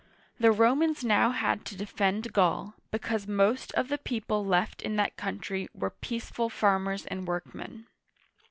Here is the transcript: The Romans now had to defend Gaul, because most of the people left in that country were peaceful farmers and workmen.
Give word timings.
The 0.39 0.51
Romans 0.51 1.03
now 1.03 1.29
had 1.29 1.63
to 1.65 1.77
defend 1.77 2.33
Gaul, 2.33 2.73
because 2.89 3.27
most 3.27 3.71
of 3.75 3.87
the 3.87 3.99
people 3.99 4.43
left 4.43 4.81
in 4.81 4.95
that 4.95 5.15
country 5.15 5.69
were 5.75 5.91
peaceful 5.91 6.49
farmers 6.49 7.05
and 7.05 7.27
workmen. 7.27 7.85